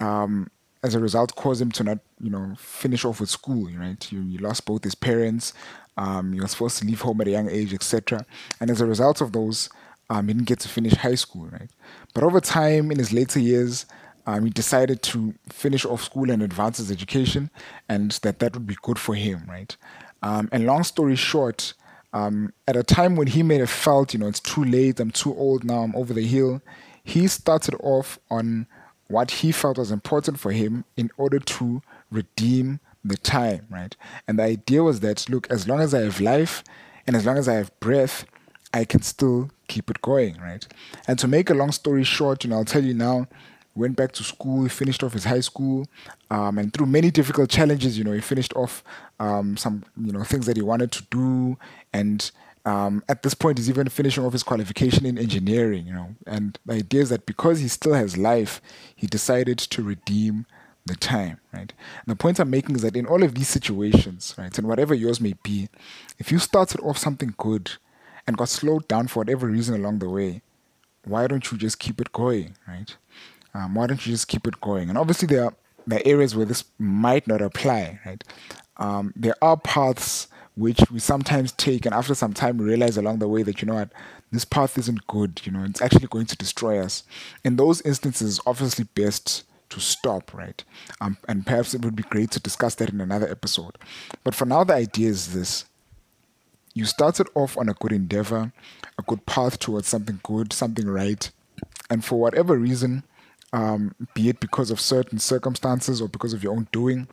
um, 0.00 0.50
as 0.82 0.94
a 0.94 1.00
result 1.00 1.34
caused 1.34 1.60
him 1.60 1.72
to 1.72 1.84
not 1.84 1.98
you 2.20 2.30
know 2.30 2.54
finish 2.56 3.04
off 3.04 3.20
with 3.20 3.28
school 3.28 3.68
right 3.76 4.12
you, 4.12 4.20
you 4.20 4.38
lost 4.38 4.64
both 4.64 4.84
his 4.84 4.94
parents 4.94 5.52
um, 5.96 6.32
you 6.32 6.42
were 6.42 6.48
supposed 6.48 6.78
to 6.78 6.84
leave 6.84 7.00
home 7.00 7.20
at 7.20 7.26
a 7.26 7.30
young 7.30 7.50
age 7.50 7.74
etc 7.74 8.24
and 8.60 8.70
as 8.70 8.80
a 8.80 8.86
result 8.86 9.20
of 9.20 9.32
those 9.32 9.68
um, 10.10 10.28
he 10.28 10.34
didn't 10.34 10.46
get 10.46 10.60
to 10.60 10.68
finish 10.68 10.94
high 10.94 11.14
school 11.14 11.46
right 11.46 11.70
but 12.14 12.22
over 12.22 12.40
time 12.40 12.90
in 12.90 12.98
his 12.98 13.12
later 13.12 13.38
years 13.38 13.86
um, 14.26 14.44
he 14.44 14.50
decided 14.50 15.02
to 15.02 15.34
finish 15.48 15.84
off 15.84 16.02
school 16.02 16.30
and 16.30 16.42
advance 16.42 16.78
his 16.78 16.90
education 16.90 17.50
and 17.88 18.12
that 18.22 18.38
that 18.38 18.54
would 18.54 18.66
be 18.66 18.76
good 18.82 18.98
for 18.98 19.14
him 19.14 19.42
right 19.48 19.76
um, 20.22 20.48
and 20.52 20.66
long 20.66 20.82
story 20.84 21.16
short 21.16 21.74
um, 22.12 22.52
at 22.66 22.76
a 22.76 22.82
time 22.82 23.16
when 23.16 23.26
he 23.26 23.42
may 23.42 23.58
have 23.58 23.70
felt 23.70 24.12
you 24.12 24.20
know 24.20 24.26
it's 24.26 24.40
too 24.40 24.64
late 24.64 25.00
i'm 25.00 25.10
too 25.10 25.34
old 25.36 25.64
now 25.64 25.80
i'm 25.80 25.94
over 25.94 26.12
the 26.12 26.26
hill 26.26 26.60
he 27.04 27.28
started 27.28 27.74
off 27.82 28.18
on 28.30 28.66
what 29.08 29.30
he 29.30 29.52
felt 29.52 29.78
was 29.78 29.90
important 29.90 30.38
for 30.38 30.50
him 30.50 30.84
in 30.96 31.10
order 31.16 31.38
to 31.38 31.80
redeem 32.10 32.80
the 33.04 33.16
time, 33.16 33.66
right? 33.70 33.96
And 34.26 34.38
the 34.38 34.44
idea 34.44 34.82
was 34.82 35.00
that, 35.00 35.28
look, 35.28 35.48
as 35.50 35.68
long 35.68 35.80
as 35.80 35.94
I 35.94 36.00
have 36.00 36.20
life 36.20 36.64
and 37.06 37.14
as 37.14 37.24
long 37.24 37.38
as 37.38 37.48
I 37.48 37.54
have 37.54 37.78
breath, 37.80 38.24
I 38.72 38.84
can 38.84 39.02
still 39.02 39.50
keep 39.68 39.90
it 39.90 40.02
going, 40.02 40.38
right? 40.40 40.66
And 41.06 41.18
to 41.18 41.28
make 41.28 41.50
a 41.50 41.54
long 41.54 41.72
story 41.72 42.04
short, 42.04 42.44
you 42.44 42.50
know, 42.50 42.56
I'll 42.56 42.64
tell 42.64 42.84
you 42.84 42.94
now, 42.94 43.26
went 43.74 43.96
back 43.96 44.12
to 44.12 44.24
school, 44.24 44.62
he 44.62 44.68
finished 44.68 45.02
off 45.02 45.12
his 45.12 45.24
high 45.24 45.40
school, 45.40 45.86
um, 46.30 46.58
and 46.58 46.72
through 46.72 46.86
many 46.86 47.10
difficult 47.10 47.50
challenges, 47.50 47.98
you 47.98 48.04
know, 48.04 48.12
he 48.12 48.20
finished 48.20 48.54
off 48.54 48.82
um, 49.20 49.56
some, 49.56 49.84
you 49.96 50.12
know, 50.12 50.24
things 50.24 50.46
that 50.46 50.56
he 50.56 50.62
wanted 50.62 50.92
to 50.92 51.02
do, 51.10 51.56
and 51.92 52.30
um, 52.66 53.04
at 53.08 53.22
this 53.22 53.32
point, 53.32 53.58
he's 53.58 53.70
even 53.70 53.88
finishing 53.88 54.24
off 54.24 54.32
his 54.32 54.42
qualification 54.42 55.06
in 55.06 55.18
engineering, 55.18 55.86
you 55.86 55.92
know. 55.92 56.16
And 56.26 56.58
the 56.66 56.74
idea 56.74 57.02
is 57.02 57.10
that 57.10 57.24
because 57.24 57.60
he 57.60 57.68
still 57.68 57.94
has 57.94 58.16
life, 58.16 58.60
he 58.96 59.06
decided 59.06 59.58
to 59.58 59.82
redeem 59.84 60.46
the 60.84 60.96
time, 60.96 61.38
right? 61.52 61.72
And 61.72 62.08
the 62.08 62.16
point 62.16 62.40
I'm 62.40 62.50
making 62.50 62.74
is 62.74 62.82
that 62.82 62.96
in 62.96 63.06
all 63.06 63.22
of 63.22 63.36
these 63.36 63.48
situations, 63.48 64.34
right, 64.36 64.56
and 64.58 64.66
whatever 64.66 64.94
yours 64.94 65.20
may 65.20 65.34
be, 65.44 65.68
if 66.18 66.32
you 66.32 66.40
started 66.40 66.80
off 66.80 66.98
something 66.98 67.34
good 67.36 67.72
and 68.26 68.36
got 68.36 68.48
slowed 68.48 68.88
down 68.88 69.08
for 69.08 69.20
whatever 69.20 69.46
reason 69.46 69.74
along 69.74 70.00
the 70.00 70.08
way, 70.08 70.42
why 71.04 71.26
don't 71.26 71.50
you 71.50 71.58
just 71.58 71.78
keep 71.78 72.00
it 72.00 72.12
going, 72.12 72.56
right? 72.66 72.96
Um, 73.54 73.74
why 73.74 73.86
don't 73.86 74.04
you 74.04 74.12
just 74.12 74.28
keep 74.28 74.46
it 74.46 74.60
going? 74.60 74.88
And 74.88 74.98
obviously, 74.98 75.28
there 75.28 75.44
are, 75.44 75.54
there 75.86 76.00
are 76.00 76.06
areas 76.06 76.34
where 76.34 76.46
this 76.46 76.64
might 76.78 77.26
not 77.26 77.40
apply, 77.40 78.00
right? 78.04 78.22
Um, 78.76 79.12
there 79.16 79.36
are 79.40 79.56
paths 79.56 80.28
which 80.56 80.80
we 80.90 80.98
sometimes 80.98 81.52
take 81.52 81.84
and 81.86 81.94
after 81.94 82.14
some 82.14 82.32
time 82.32 82.56
we 82.56 82.64
realize 82.64 82.96
along 82.96 83.18
the 83.18 83.28
way 83.28 83.42
that 83.42 83.60
you 83.60 83.66
know 83.66 83.74
what 83.74 83.92
this 84.32 84.44
path 84.44 84.76
isn't 84.78 85.06
good 85.06 85.40
you 85.44 85.52
know 85.52 85.62
it's 85.62 85.82
actually 85.82 86.06
going 86.08 86.26
to 86.26 86.36
destroy 86.36 86.78
us 86.78 87.04
in 87.44 87.56
those 87.56 87.80
instances 87.82 88.40
obviously 88.46 88.84
best 88.94 89.44
to 89.68 89.78
stop 89.80 90.32
right 90.32 90.64
um, 91.00 91.16
and 91.28 91.46
perhaps 91.46 91.74
it 91.74 91.84
would 91.84 91.94
be 91.94 92.02
great 92.04 92.30
to 92.30 92.40
discuss 92.40 92.74
that 92.76 92.90
in 92.90 93.00
another 93.00 93.28
episode 93.28 93.76
but 94.24 94.34
for 94.34 94.46
now 94.46 94.64
the 94.64 94.74
idea 94.74 95.08
is 95.08 95.34
this 95.34 95.66
you 96.76 96.84
started 96.84 97.26
off 97.34 97.56
on 97.56 97.68
a 97.68 97.74
good 97.74 97.92
endeavor 97.92 98.52
a 98.98 99.02
good 99.02 99.24
path 99.26 99.58
towards 99.58 99.88
something 99.88 100.20
good 100.22 100.52
something 100.52 100.86
right 100.86 101.30
and 101.90 102.04
for 102.04 102.20
whatever 102.20 102.56
reason 102.56 103.02
um, 103.52 103.94
be 104.14 104.28
it 104.28 104.40
because 104.40 104.70
of 104.70 104.80
certain 104.80 105.18
circumstances 105.18 106.02
or 106.02 106.08
because 106.08 106.32
of 106.32 106.42
your 106.42 106.52
own 106.52 106.68
doing 106.72 107.08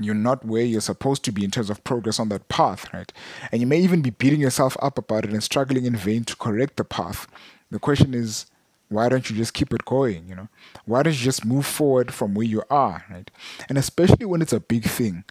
you're 0.00 0.14
not 0.14 0.44
where 0.44 0.62
you're 0.62 0.80
supposed 0.80 1.24
to 1.24 1.32
be 1.32 1.44
in 1.44 1.50
terms 1.50 1.70
of 1.70 1.82
progress 1.84 2.20
on 2.20 2.28
that 2.28 2.48
path, 2.48 2.92
right? 2.92 3.12
And 3.50 3.60
you 3.60 3.66
may 3.66 3.78
even 3.78 4.02
be 4.02 4.10
beating 4.10 4.40
yourself 4.40 4.76
up 4.82 4.98
about 4.98 5.24
it 5.24 5.32
and 5.32 5.42
struggling 5.42 5.84
in 5.84 5.96
vain 5.96 6.24
to 6.24 6.36
correct 6.36 6.76
the 6.76 6.84
path. 6.84 7.26
The 7.70 7.78
question 7.78 8.14
is, 8.14 8.46
why 8.88 9.08
don't 9.08 9.28
you 9.28 9.36
just 9.36 9.54
keep 9.54 9.72
it 9.72 9.84
going, 9.84 10.28
you 10.28 10.36
know? 10.36 10.48
Why 10.84 11.02
don't 11.02 11.14
you 11.14 11.24
just 11.24 11.44
move 11.44 11.66
forward 11.66 12.14
from 12.14 12.34
where 12.34 12.46
you 12.46 12.62
are, 12.70 13.04
right? 13.10 13.30
And 13.68 13.78
especially 13.78 14.26
when 14.26 14.42
it's 14.42 14.52
a 14.52 14.60
big 14.60 14.84
thing. 14.84 15.24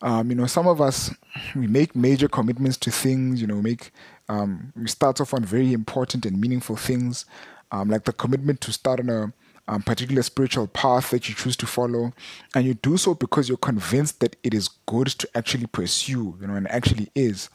Um, 0.00 0.30
you 0.30 0.36
know, 0.36 0.46
some 0.46 0.68
of 0.68 0.80
us, 0.80 1.10
we 1.56 1.66
make 1.66 1.96
major 1.96 2.28
commitments 2.28 2.76
to 2.78 2.90
things, 2.90 3.40
you 3.40 3.46
know, 3.46 3.60
make, 3.60 3.90
um, 4.28 4.72
we 4.76 4.86
start 4.86 5.20
off 5.20 5.34
on 5.34 5.44
very 5.44 5.72
important 5.72 6.24
and 6.24 6.40
meaningful 6.40 6.76
things, 6.76 7.24
um, 7.72 7.88
like 7.90 8.04
the 8.04 8.12
commitment 8.12 8.60
to 8.62 8.72
start 8.72 9.00
on 9.00 9.10
a 9.10 9.32
um, 9.68 9.82
particular 9.82 10.22
spiritual 10.22 10.66
path 10.66 11.10
that 11.10 11.28
you 11.28 11.34
choose 11.34 11.56
to 11.56 11.66
follow, 11.66 12.12
and 12.54 12.64
you 12.64 12.74
do 12.74 12.96
so 12.96 13.14
because 13.14 13.48
you're 13.48 13.58
convinced 13.58 14.20
that 14.20 14.36
it 14.42 14.54
is 14.54 14.68
good 14.86 15.08
to 15.08 15.28
actually 15.34 15.66
pursue, 15.66 16.36
you 16.40 16.46
know, 16.46 16.54
and 16.54 16.70
actually 16.70 17.10
is. 17.14 17.50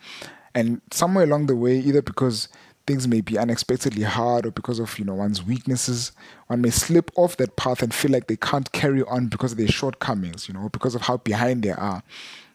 And 0.53 0.81
somewhere 0.91 1.23
along 1.23 1.47
the 1.47 1.55
way, 1.55 1.79
either 1.79 2.03
because 2.03 2.47
things 2.85 3.07
may 3.07 3.21
be 3.21 3.37
unexpectedly 3.37 4.03
hard 4.03 4.45
or 4.45 4.51
because 4.51 4.79
of 4.79 4.97
you 4.99 5.05
know 5.05 5.13
one's 5.13 5.43
weaknesses, 5.43 6.11
one 6.47 6.61
may 6.61 6.69
slip 6.69 7.11
off 7.15 7.37
that 7.37 7.55
path 7.55 7.81
and 7.81 7.93
feel 7.93 8.11
like 8.11 8.27
they 8.27 8.35
can't 8.35 8.71
carry 8.71 9.03
on 9.03 9.27
because 9.27 9.53
of 9.53 9.57
their 9.57 9.67
shortcomings, 9.67 10.47
you 10.47 10.53
know, 10.53 10.69
because 10.69 10.95
of 10.95 11.01
how 11.03 11.17
behind 11.17 11.63
they 11.63 11.71
are. 11.71 12.03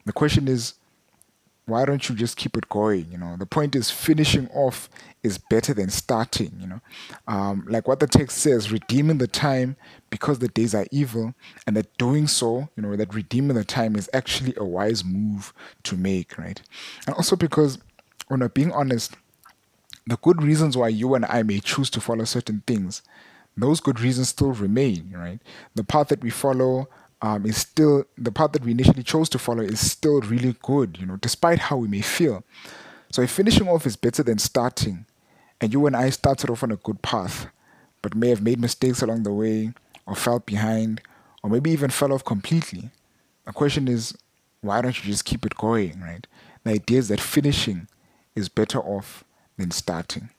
The 0.05 0.13
question 0.13 0.49
is, 0.49 0.75
why 1.67 1.85
don't 1.85 2.09
you 2.09 2.15
just 2.15 2.37
keep 2.37 2.57
it 2.57 2.69
going? 2.69 3.07
You 3.11 3.19
know, 3.19 3.37
the 3.37 3.47
point 3.47 3.77
is 3.77 3.91
finishing 3.91 4.49
off 4.49 4.89
is 5.23 5.37
better 5.37 5.75
than 5.75 5.91
starting. 5.91 6.53
You 6.61 6.67
know, 6.67 6.81
um, 7.27 7.67
like 7.69 7.87
what 7.87 8.01
the 8.01 8.07
text 8.07 8.39
says, 8.39 8.73
redeeming 8.73 9.19
the 9.19 9.27
time 9.27 9.77
because 10.11 10.39
the 10.39 10.49
days 10.49 10.75
are 10.75 10.87
evil, 10.91 11.35
and 11.67 11.77
that 11.77 11.97
doing 11.99 12.27
so, 12.27 12.69
you 12.77 12.83
know, 12.83 12.97
that 12.97 13.15
redeeming 13.15 13.57
the 13.57 13.65
time 13.65 13.97
is 13.97 14.09
actually 14.15 14.55
a 14.57 14.65
wise 14.65 15.05
move 15.05 15.53
to 15.85 15.97
make, 15.97 16.39
right? 16.39 16.61
And 17.07 17.15
also 17.15 17.37
because, 17.37 17.79
when 18.29 18.41
we're 18.41 18.49
being 18.49 18.73
honest, 18.73 19.15
the 20.09 20.17
good 20.17 20.43
reasons 20.43 20.77
why 20.77 20.89
you 20.89 21.15
and 21.15 21.27
I 21.27 21.43
may 21.43 21.61
choose 21.61 21.91
to 21.91 22.01
follow 22.01 22.25
certain 22.25 22.63
things, 22.67 23.03
those 23.57 23.81
good 23.81 24.01
reasons 24.01 24.31
still 24.31 24.53
remain, 24.53 25.13
right? 25.15 25.39
The 25.75 25.85
path 25.85 26.09
that 26.09 26.23
we 26.23 26.31
follow 26.31 26.89
um, 27.21 27.45
is 27.45 27.59
still 27.59 28.05
the 28.17 28.33
path 28.33 28.53
that 28.53 28.65
we 28.65 28.71
initially 28.71 29.03
chose 29.03 29.29
to 29.31 29.39
follow 29.39 29.63
is 29.63 29.91
still 29.91 30.21
really 30.23 30.57
good, 30.63 30.97
you 30.99 31.05
know, 31.05 31.17
despite 31.17 31.59
how 31.59 31.77
we 31.77 31.89
may 31.89 32.01
feel. 32.01 32.43
So 33.13 33.21
if 33.21 33.31
finishing 33.31 33.69
off 33.69 33.85
is 33.85 33.97
better 33.97 34.23
than 34.23 34.39
starting, 34.39 35.05
and 35.61 35.73
you 35.73 35.87
and 35.87 35.97
I 35.97 36.09
started 36.11 36.49
off 36.49 36.63
on 36.63 36.73
a 36.73 36.77
good 36.77 37.03
path, 37.03 37.49
but 38.01 38.15
may 38.15 38.29
have 38.29 38.43
made 38.43 38.61
mistakes 38.61 39.03
along 39.03 39.25
the 39.25 39.33
way, 39.33 39.73
or 40.07 40.15
fell 40.15 40.39
behind, 40.39 41.03
or 41.43 41.51
maybe 41.51 41.71
even 41.71 41.91
fell 41.91 42.13
off 42.13 42.25
completely, 42.25 42.91
the 43.45 43.53
question 43.53 43.89
is, 43.89 44.17
why 44.63 44.81
don't 44.81 44.97
you 44.99 45.11
just 45.11 45.25
keep 45.25 45.45
it 45.45 45.57
going, 45.57 46.01
right? 46.01 46.27
The 46.65 46.71
idea 46.71 46.99
is 46.99 47.09
that 47.09 47.21
finishing 47.21 47.89
is 48.35 48.49
better 48.49 48.79
off 48.79 49.25
than 49.59 49.71
starting. 49.71 50.31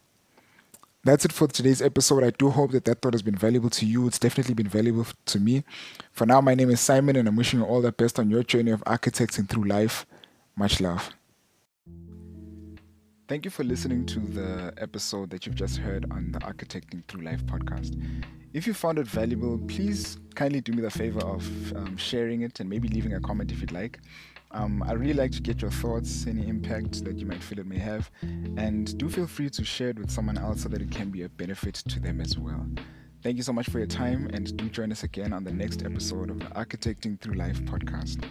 That's 1.04 1.24
it 1.24 1.32
for 1.32 1.48
today's 1.48 1.82
episode. 1.82 2.24
I 2.24 2.32
do 2.32 2.50
hope 2.50 2.72
that 2.72 2.86
that 2.86 3.02
thought 3.02 3.14
has 3.14 3.22
been 3.22 3.36
valuable 3.36 3.70
to 3.70 3.86
you. 3.86 4.08
It's 4.08 4.20
definitely 4.20 4.54
been 4.54 4.68
valuable 4.68 5.06
to 5.28 5.40
me. 5.40 5.64
For 6.12 6.26
now, 6.26 6.42
my 6.42 6.56
name 6.56 6.70
is 6.70 6.82
Simon, 6.82 7.16
and 7.16 7.28
I'm 7.28 7.38
wishing 7.38 7.60
you 7.60 7.66
all 7.66 7.82
the 7.82 7.92
best 7.92 8.20
on 8.20 8.30
your 8.30 8.44
journey 8.44 8.72
of 8.72 8.84
architecting 8.84 9.48
through 9.48 9.64
life. 9.64 10.06
Much 10.58 10.82
love. 10.82 11.12
Thank 13.30 13.46
you 13.46 13.52
for 13.52 13.64
listening 13.64 14.06
to 14.08 14.20
the 14.20 14.74
episode 14.78 15.30
that 15.30 15.46
you've 15.46 15.56
just 15.56 15.78
heard 15.78 16.06
on 16.12 16.32
the 16.32 16.40
Architecting 16.40 17.08
Through 17.08 17.22
Life 17.22 17.46
podcast. 17.46 17.96
If 18.54 18.66
you 18.66 18.74
found 18.74 18.98
it 18.98 19.06
valuable, 19.08 19.60
please 19.68 20.18
kindly 20.36 20.62
do 20.62 20.74
me 20.74 20.82
the 20.82 20.90
favor 20.90 21.22
of 21.22 21.48
um, 21.76 21.96
sharing 21.96 22.42
it 22.42 22.60
and 22.60 22.68
maybe 22.68 22.88
leaving 22.88 23.14
a 23.14 23.20
comment 23.22 23.52
if 23.52 23.62
you'd 23.62 23.72
like. 23.72 24.00
Um, 24.52 24.82
I 24.84 24.94
really 24.94 25.14
like 25.14 25.32
to 25.34 25.42
get 25.42 25.62
your 25.62 25.72
thoughts, 25.72 26.26
any 26.26 26.48
impact 26.48 27.04
that 27.06 27.20
you 27.20 27.26
might 27.26 27.44
feel 27.44 27.60
it 27.60 27.68
may 27.68 27.78
have, 27.78 28.10
and 28.22 28.98
do 28.98 29.08
feel 29.08 29.28
free 29.28 29.50
to 29.52 29.64
share 29.64 29.90
it 29.90 30.00
with 30.00 30.10
someone 30.10 30.38
else 30.38 30.64
so 30.64 30.70
that 30.70 30.82
it 30.82 30.90
can 30.90 31.12
be 31.12 31.24
a 31.24 31.30
benefit 31.30 31.76
to 31.76 32.00
them 32.00 32.20
as 32.20 32.38
well. 32.38 32.66
Thank 33.22 33.38
you 33.38 33.44
so 33.44 33.54
much 33.54 33.70
for 33.70 33.78
your 33.78 33.88
time, 33.88 34.30
and 34.34 34.56
do 34.58 34.70
join 34.70 34.92
us 34.92 35.04
again 35.04 35.34
on 35.34 35.44
the 35.44 35.54
next 35.54 35.86
episode 35.86 36.32
of 36.32 36.40
the 36.40 36.46
Architecting 36.46 37.20
Through 37.20 37.36
Life 37.36 37.62
podcast. 37.66 38.24